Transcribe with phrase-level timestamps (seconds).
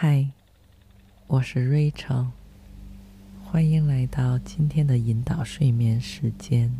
[0.00, 0.30] 嗨，
[1.26, 2.26] 我是 Rachel，
[3.44, 6.72] 欢迎来到今天的引导睡眠时间。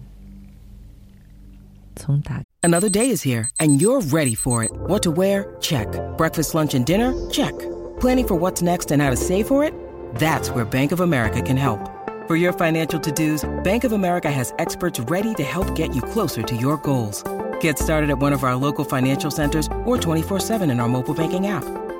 [1.95, 4.71] 从打 Another day is here and you're ready for it.
[4.87, 5.47] What to wear?
[5.61, 5.87] Check.
[6.17, 7.13] Breakfast, lunch, and dinner?
[7.31, 7.55] Check.
[8.01, 9.73] Planning for what's next and how to save for it?
[10.19, 11.81] That's where Bank of America can help.
[12.27, 16.43] For your financial to-dos, Bank of America has experts ready to help get you closer
[16.43, 17.23] to your goals.
[17.61, 21.47] Get started at one of our local financial centers or 24-7 in our mobile banking
[21.47, 21.65] app.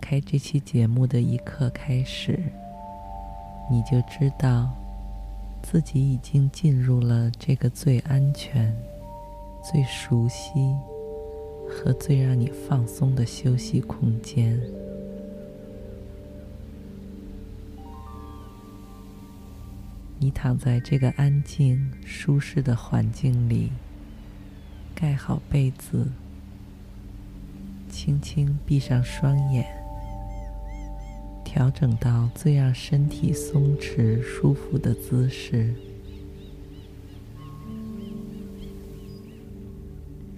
[0.00, 2.38] 开这期节目的一刻开始，
[3.70, 4.70] 你就知道
[5.62, 8.72] 自己已经进入了这个最安全、
[9.64, 10.50] 最熟悉
[11.68, 14.60] 和最让你放松的休息空间。
[20.18, 23.72] 你躺在这个安静、舒适的环境里，
[24.94, 26.06] 盖好被子，
[27.90, 29.85] 轻轻闭上双眼。
[31.56, 35.72] 调整到最让身体松弛、舒服的姿势，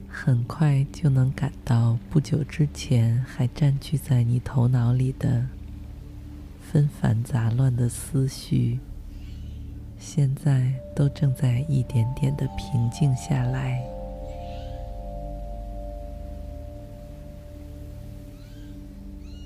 [0.06, 5.44] 很快就能感到不久之前还占据在你头脑里的
[6.60, 8.78] 纷繁杂乱的思绪，
[9.98, 13.97] 现在都正在一点点的平静下来。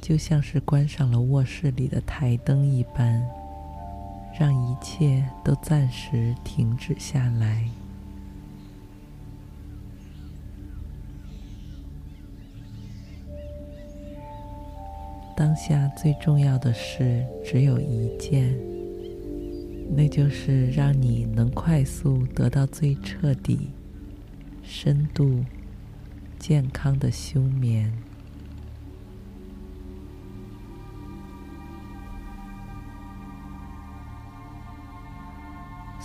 [0.03, 3.25] 就像是关上了卧室里的台灯一般，
[4.37, 7.65] 让一切都暂时停止下来。
[15.37, 18.53] 当下最重要的事只有一件，
[19.89, 23.71] 那就是让你能快速得到最彻底、
[24.65, 25.45] 深度、
[26.41, 27.93] 健康的休眠。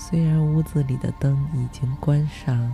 [0.10, 2.72] 虽然屋子里的灯已经关上，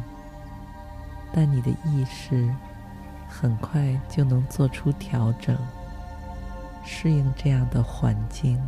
[1.33, 2.47] 但你的意识
[3.27, 5.57] 很快就能做出调整，
[6.85, 8.61] 适应这样的环境，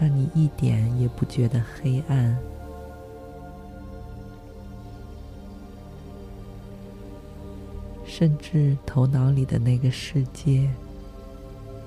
[0.00, 2.38] 让你一点也不觉得黑暗，
[8.04, 10.70] 甚至头脑里的那个世界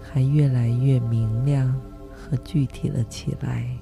[0.01, 1.73] 还越来越明亮。
[2.33, 3.77] 和具体了起来，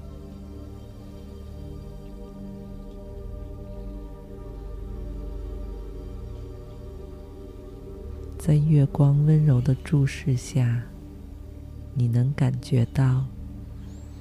[8.38, 10.84] 在月光温柔的注视下，
[11.94, 13.26] 你能感觉到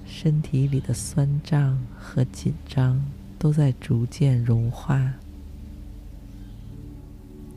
[0.07, 3.05] 身体里的酸胀和紧张
[3.37, 5.13] 都在逐渐融化，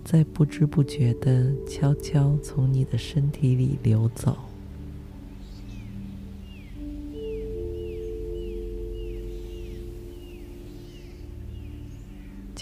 [0.04, 4.36] 在不知不觉的悄悄从你的身体里流走。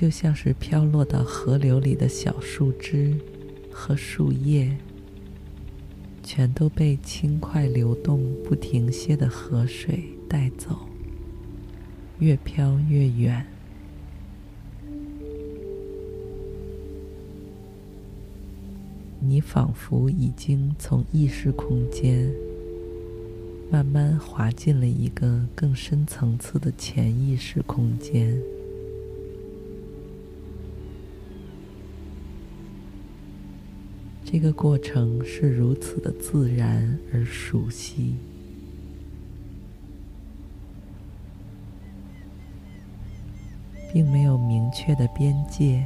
[0.01, 3.15] 就像是飘落到河流里的小树枝
[3.71, 4.75] 和树叶，
[6.23, 10.75] 全都被轻快流动、不停歇的河水带走，
[12.17, 13.45] 越飘越远。
[19.19, 22.27] 你仿佛已经从意识空间
[23.69, 28.41] 慢慢滑进了一个更深层次的潜意识空间。
[34.31, 38.15] 这个过程是如此的自然而熟悉，
[43.91, 45.85] 并没有明确的边界，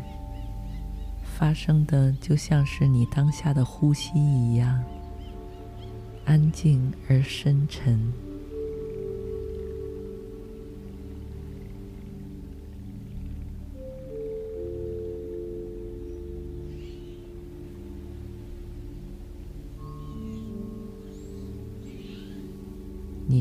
[1.23, 4.83] 发生的就像是你当下的呼吸一样，
[6.25, 7.99] 安静而深沉。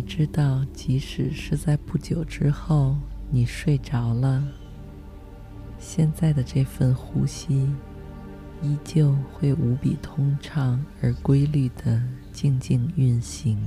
[0.06, 2.96] 知道，即使是在不久之后
[3.30, 4.42] 你睡着了，
[5.78, 7.68] 现在的这份呼吸
[8.62, 12.00] 依旧会无比通畅而规律的
[12.32, 13.58] 静静运行。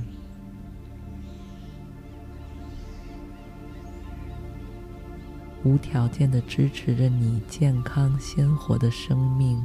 [5.64, 9.62] 无条件的支持着你健康鲜活的生命，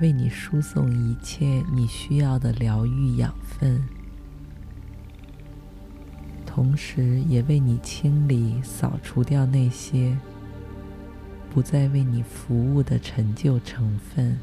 [0.00, 3.82] 为你输送一切你需要的疗愈养分，
[6.56, 10.16] 同时也为你清理、扫除掉那些
[11.52, 14.38] 不再为你服务的陈旧成分。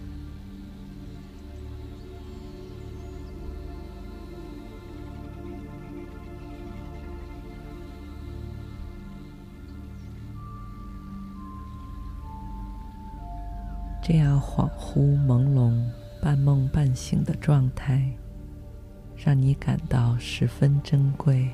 [14.04, 15.83] 这样恍惚、朦胧、
[16.21, 18.07] 半梦半醒的状态，
[19.16, 21.50] 让你感到十分珍贵，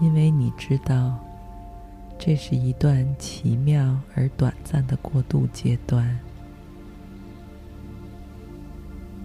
[0.00, 1.18] 因为你知道，
[2.18, 6.18] 这是一段奇妙而短暂的过渡阶段。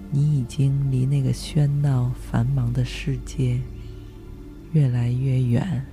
[0.10, 3.60] 你已经离那个喧闹繁忙的世界
[4.74, 5.86] 越来越远。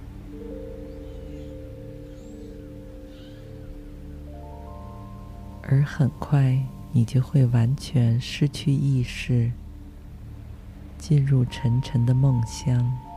[5.62, 6.58] 而很快，
[6.92, 9.52] 你就会完全失去意识，
[10.96, 13.07] 进入沉沉的梦乡。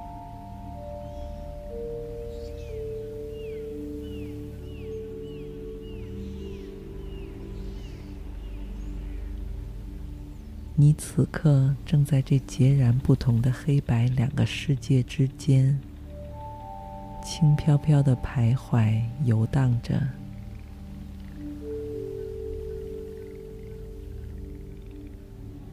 [10.81, 15.79] 你此刻正在这截然不同的黑白两个世界之间，
[17.23, 20.01] 轻飘飘的徘徊游荡着。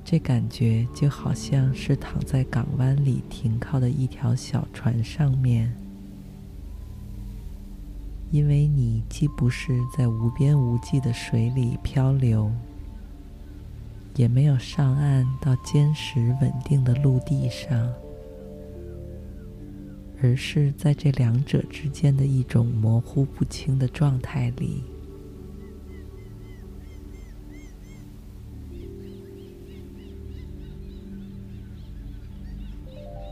[0.04, 5.74] 这感觉就好像是躺在港湾里停靠的一条小船上面，
[8.30, 12.52] 因为你既不是在无边无际的水里漂流，
[14.18, 17.94] 也没有上岸到坚实稳定的陆地上，
[20.20, 24.82] 而是在这两者之间的一种模糊不清的状态里。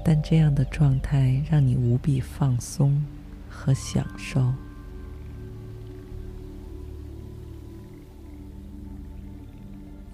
[0.05, 3.05] 但这样的状态让你无比放松
[3.51, 4.55] 和享受，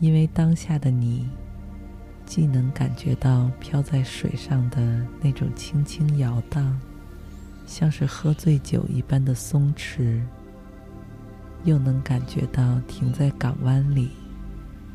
[0.02, 1.30] 因为当下的你
[2.26, 6.76] 既能感觉到飘在水上的那种轻轻摇荡，
[7.68, 10.20] 像是喝醉酒一般的松弛，
[11.62, 14.10] 又能感觉到停在港湾里，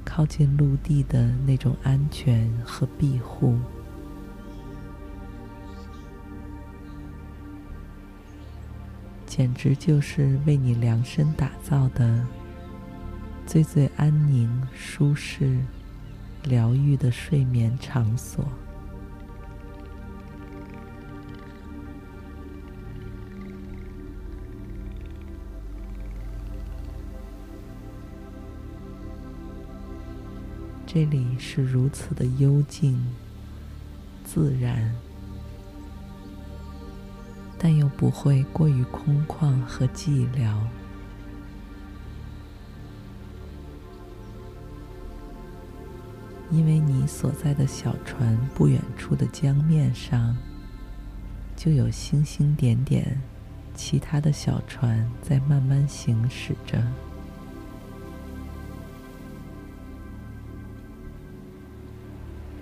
[0.03, 3.55] 靠近陆地的那种安全和庇护。
[9.25, 12.25] 简直就是为你量身打造的
[13.47, 15.57] 最最安宁、舒适、
[16.43, 18.45] 疗愈的睡眠场所。
[30.85, 33.01] 这里是如此的幽静、
[34.25, 34.93] 自然。
[37.57, 40.53] 但又不会过于空旷和寂寥，
[46.49, 50.35] 因为你所在的小船不远处的江面上，
[51.55, 53.21] 就有星星点点，
[53.75, 56.81] 其他的小船在慢慢行驶着，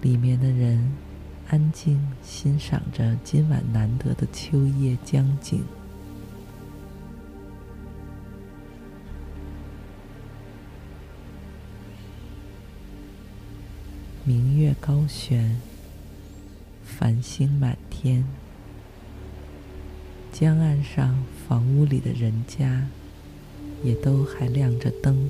[0.01, 0.91] 里面的人。
[1.47, 5.63] 安静欣赏着今晚难得的秋夜江景，
[14.27, 15.61] 明月高悬，
[16.83, 18.25] 繁星满天，
[20.31, 22.87] 江岸上房屋里的人家
[23.83, 25.29] 也都还亮着灯。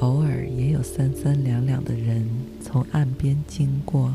[0.00, 2.28] 偶尔也有三三两两的人
[2.72, 4.14] 从岸边经过，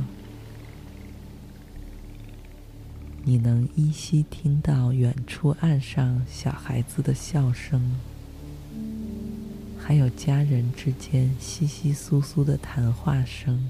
[3.23, 7.91] 你能依稀听到远处岸上小孩子的笑声，
[9.77, 13.69] 还有家人之间窸窸窣窣的谈话声。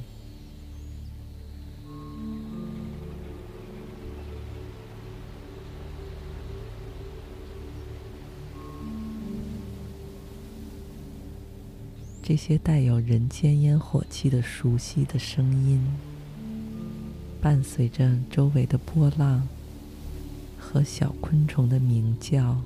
[12.28, 15.82] 这些带有人间烟火气的熟悉的声音，
[17.40, 19.48] 伴随着周围的波浪
[20.60, 22.58] 和小昆虫的鸣叫，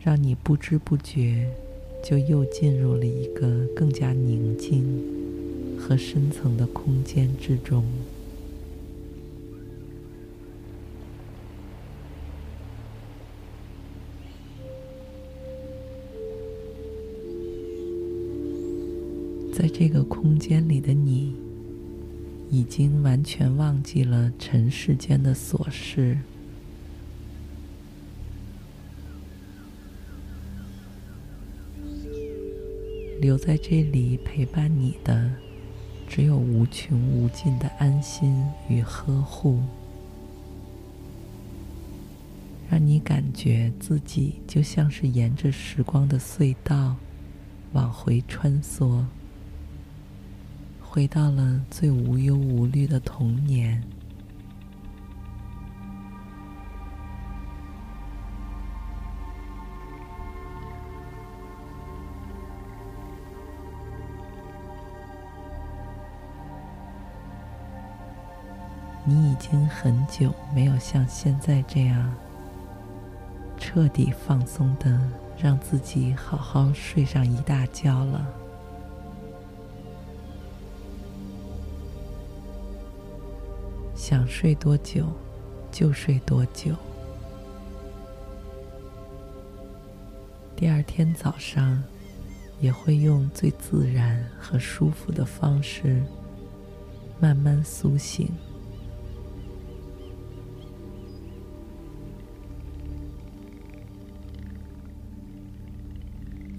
[0.00, 1.48] 让你不知不觉
[2.02, 7.84] 就又进入了一个更加宁静和深层的空间之中。
[19.74, 21.34] 这个空间里的你，
[22.50, 26.18] 已经完全忘记了尘世间的琐事，
[33.20, 35.32] 留在这里陪伴你的，
[36.06, 39.58] 只有无穷无尽的安心与呵护，
[42.70, 46.94] 让你感觉自己就像是沿着时光的隧道
[47.72, 49.02] 往回穿梭。
[50.92, 53.82] 回到了最无忧无虑的童年。
[69.02, 72.14] 你已经很久没有像现在这样
[73.56, 75.00] 彻底放松的
[75.38, 78.41] 让自己好好睡上一大觉了。
[84.12, 85.10] 想睡多久，
[85.70, 86.76] 就睡多久。
[90.54, 91.82] 第二天早上，
[92.60, 96.02] 也会用最自然和舒服的方式，
[97.18, 98.28] 慢慢苏醒。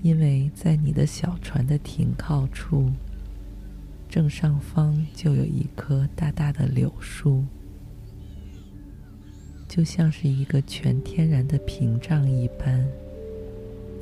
[0.01, 2.91] 因为在你的小船的停靠处。
[4.13, 7.43] 正上方就有一棵大大的柳树，
[9.67, 12.87] 就像是一个全天然的屏障一般，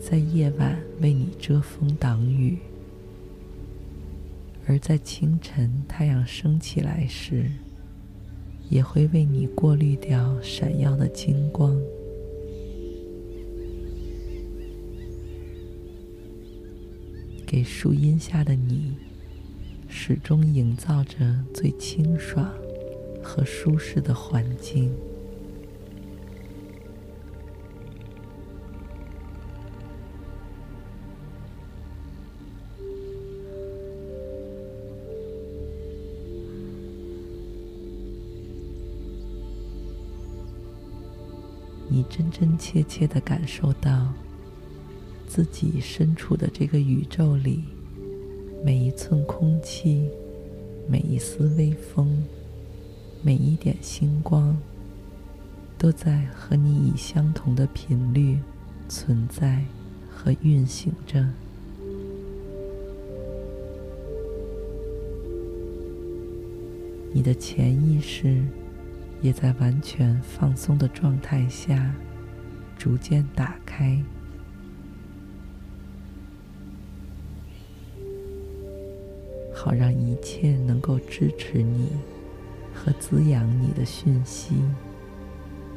[0.01, 2.57] 在夜晚为你遮风挡雨，
[4.67, 7.49] 而在清晨太阳升起来时，
[8.69, 11.73] 也会为你过滤掉闪耀的金光，
[17.47, 18.93] 给树荫下的你。
[19.93, 21.17] 始终营造着
[21.53, 22.49] 最清爽
[23.21, 24.89] 和舒适的环境。
[41.89, 44.13] 你真真切切的感受到
[45.27, 47.80] 自己身处的这个宇宙里。
[48.63, 50.07] 每一寸空气，
[50.87, 52.23] 每一丝微风，
[53.23, 54.55] 每一点星光，
[55.79, 58.37] 都在和你以相同的频率
[58.87, 59.63] 存在
[60.11, 61.27] 和运行着。
[67.11, 68.43] 你的潜意识
[69.23, 71.95] 也在完全放松的状态下
[72.77, 73.99] 逐渐打开。
[79.63, 81.89] 好让一切能够支持你
[82.73, 84.55] 和滋养你的讯息，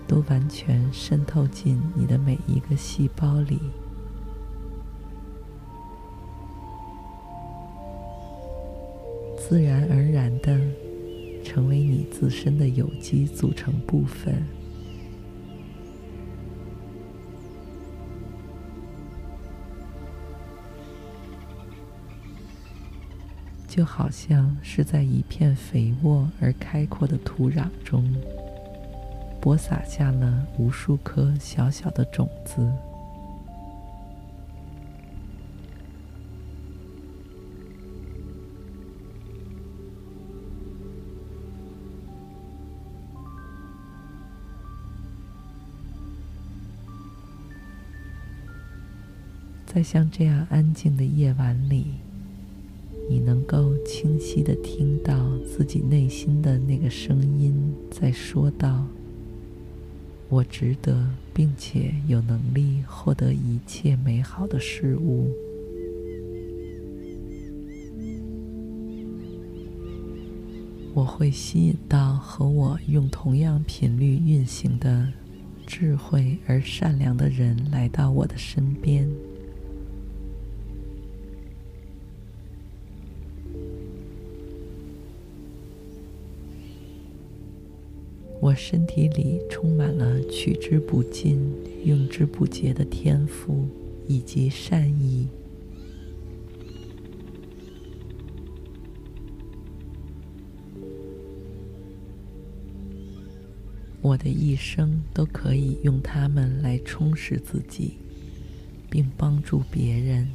[0.08, 3.58] 都完全渗透进你的每一个细胞里，
[9.36, 10.58] 自然而然的
[11.44, 14.42] 成为你自身的有机组成部分。
[23.74, 28.08] 就好像是在一片肥沃而开阔的土壤中，
[29.40, 32.72] 播撒下了无数颗小小的种子。
[49.66, 51.94] 在像这样安静的夜晚里。
[53.08, 58.86] 你能够清晰的听到自己内心的那个声音在说道
[60.28, 65.30] 我值得并且有能力获得一切美好的事物。
[70.94, 75.12] 我会吸引到和我用同样频率运行的
[75.66, 79.08] 智慧而善良的人来到我的身边。
[88.44, 91.40] 我身体里充满了取之不尽、
[91.86, 93.66] 用之不竭的天赋
[94.06, 95.26] 以及善意。
[104.02, 107.94] 我的一生都可以用它们来充实自己，
[108.90, 110.28] 并帮助别人。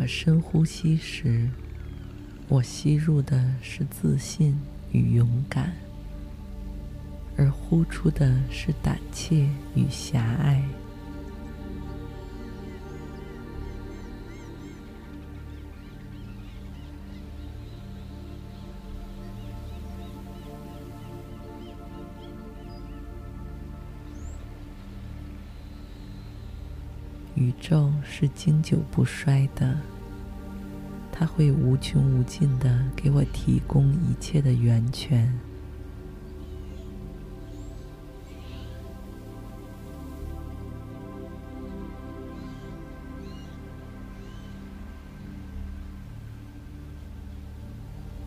[0.00, 1.46] 我深呼吸时，
[2.48, 4.58] 我吸入的是自信
[4.92, 5.74] 与勇敢，
[7.36, 10.62] 而呼出的是胆怯与狭隘。
[27.40, 29.74] 宇宙是经久不衰的，
[31.10, 35.40] 它会无穷无尽的给我提供一切的源泉。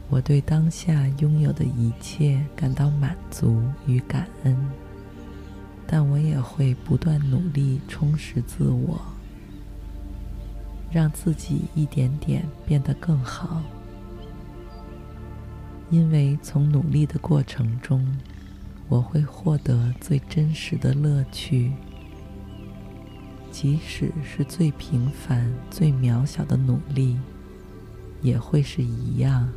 [0.10, 4.83] 我对当下拥有的一切感到满足与感恩。
[5.88, 9.00] 但我也会不断努力充实自我，
[10.92, 13.62] 让自己一点点变得更好。
[15.90, 18.18] 因为从努力的过程中，
[18.90, 21.72] 我会获得最真实的乐趣，
[23.52, 27.18] 即使是最平凡、最渺小的努力，
[28.22, 29.48] 也会是一样。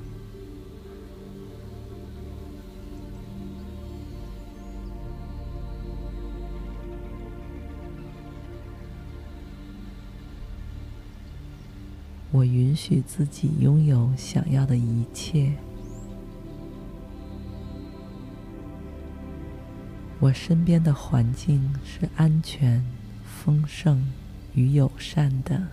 [12.36, 15.50] 我允许自己拥有想要的一切。
[20.20, 22.84] 我身边的环境是安全、
[23.24, 24.06] 丰盛
[24.52, 25.66] 与友善的。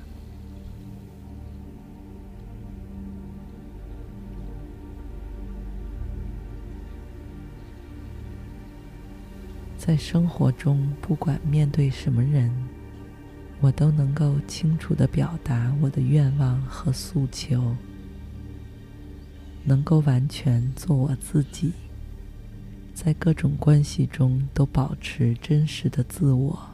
[9.78, 12.50] 在生活中，不管面对什么人，
[13.64, 17.74] 我都能够清楚的表达我的愿望和诉求，
[19.64, 21.72] 能够完全做我自己，
[22.94, 26.73] 在各种关系中都保持真实的自我。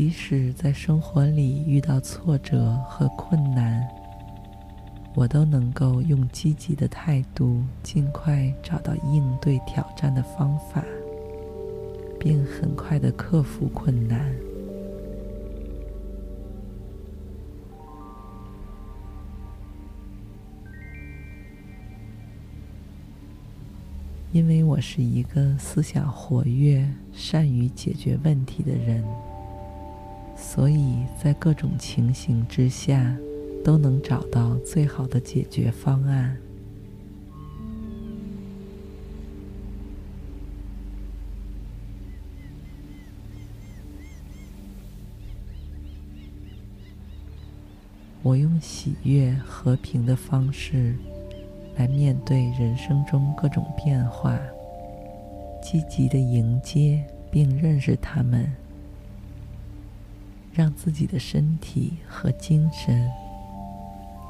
[0.00, 3.86] 即使在生活里遇到挫折和困难，
[5.14, 10.82] 我都能够用积极的态度，尽快找到应对挑战的方法，
[12.18, 14.34] 并很快的克服困难。
[24.32, 29.04] 因为我是一个思想活跃、善于解决问题的人。
[30.42, 33.16] 所以在各种情形之下，
[33.64, 36.36] 都能找到最好的解决方案。
[48.22, 50.94] 我用喜悦、和平的方式
[51.76, 54.38] 来面对人生中各种变化，
[55.62, 58.59] 积极地迎接并认识他们。
[60.52, 63.08] 让自己的身体和精神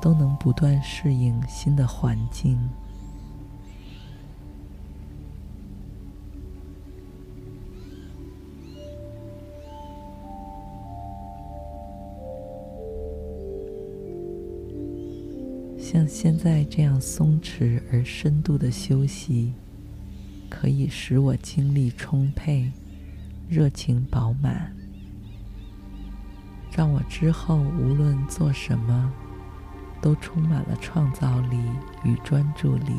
[0.00, 2.58] 都能不断适应新的环境。
[15.78, 19.52] 像现在这样松弛而深度的休息，
[20.48, 22.70] 可以使我精力充沛，
[23.48, 24.79] 热情饱满。
[26.70, 29.12] 让我之后无论做什么，
[30.00, 31.58] 都充满了创造力
[32.04, 32.94] 与专注力。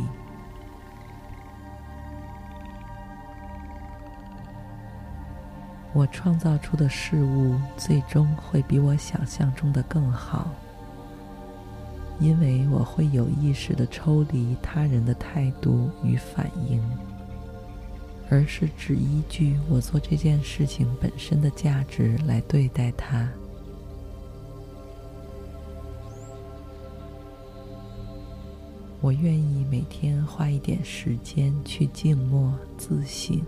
[5.93, 10.49] 我创造出的事物最终会比我想象中的更好，
[12.19, 16.81] 因为我会有意识地抽离他人的态度与反应，
[18.29, 23.27] 而是只依据我做这件事情本身的价值来对待它。
[29.01, 33.41] 我愿意每天花一点时间去静默自省。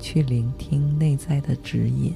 [0.00, 2.12] 去聆听内在的指引。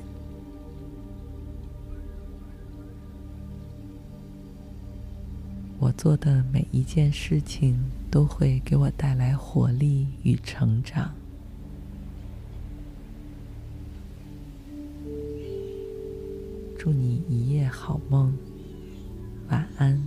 [5.78, 7.78] 我做的每一件事情
[8.10, 11.14] 都会给我带来活力与成长。
[16.76, 18.36] 祝你一夜好梦，
[19.48, 20.05] 晚安。